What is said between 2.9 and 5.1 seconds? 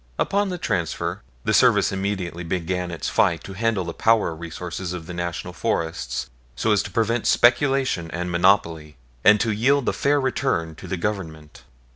fight to handle the power resources of